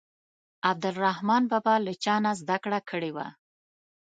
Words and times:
عبدالرحمان 0.69 1.43
بابا 1.51 1.75
له 1.85 1.93
چا 2.03 2.15
نه 2.23 2.31
زده 2.41 2.57
کړه 2.63 2.79
کړې 2.89 3.11
وه. 3.15 3.27